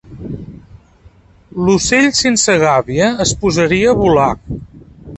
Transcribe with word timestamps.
L'ocell 1.67 2.09
sense 2.21 2.57
gàbia 2.65 3.13
es 3.29 3.37
posaria 3.45 3.93
a 3.93 3.99
volar 4.05 4.31